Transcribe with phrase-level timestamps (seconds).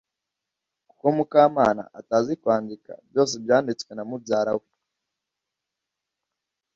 [0.89, 4.67] kuko mukamana atazi kwandika byose byanditswe na mubyara we